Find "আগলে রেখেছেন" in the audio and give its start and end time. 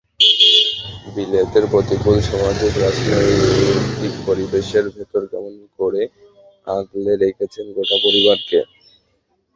6.67-7.65